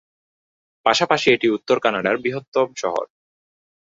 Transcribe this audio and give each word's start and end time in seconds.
পাশাপাশি 0.85 1.27
এটি 1.31 1.47
উত্তর 1.49 1.77
কানাডার 1.79 2.15
বৃহত্তম 2.17 2.67
শহর। 2.77 3.05